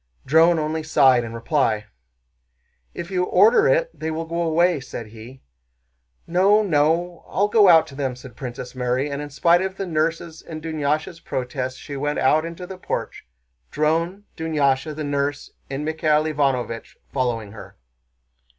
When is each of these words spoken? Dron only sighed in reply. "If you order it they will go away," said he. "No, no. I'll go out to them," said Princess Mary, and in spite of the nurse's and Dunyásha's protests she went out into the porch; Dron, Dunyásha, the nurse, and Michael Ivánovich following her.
Dron 0.27 0.57
only 0.57 0.81
sighed 0.81 1.23
in 1.23 1.35
reply. 1.35 1.85
"If 2.95 3.11
you 3.11 3.23
order 3.23 3.67
it 3.67 3.91
they 3.93 4.09
will 4.09 4.25
go 4.25 4.41
away," 4.41 4.79
said 4.79 5.05
he. 5.05 5.43
"No, 6.25 6.63
no. 6.63 7.23
I'll 7.27 7.47
go 7.47 7.69
out 7.69 7.85
to 7.85 7.93
them," 7.95 8.15
said 8.15 8.35
Princess 8.35 8.73
Mary, 8.73 9.11
and 9.11 9.21
in 9.21 9.29
spite 9.29 9.61
of 9.61 9.77
the 9.77 9.85
nurse's 9.85 10.41
and 10.41 10.59
Dunyásha's 10.59 11.19
protests 11.19 11.75
she 11.77 11.95
went 11.95 12.17
out 12.17 12.45
into 12.45 12.65
the 12.65 12.79
porch; 12.79 13.27
Dron, 13.71 14.23
Dunyásha, 14.35 14.95
the 14.95 15.03
nurse, 15.03 15.51
and 15.69 15.85
Michael 15.85 16.23
Ivánovich 16.23 16.95
following 17.13 17.51
her. 17.51 17.75